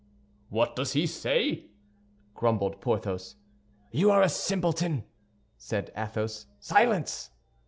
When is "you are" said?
3.91-4.23